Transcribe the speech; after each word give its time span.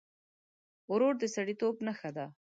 ورور 0.91 1.13
د 1.21 1.23
سړيتوب 1.35 1.75
نښه 1.87 2.09
ده. 2.15 2.25